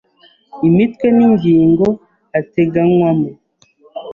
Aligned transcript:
imitwe 0.67 1.07
n 1.17 1.19
ingingo 1.27 1.85
ateganywamo 2.39 3.29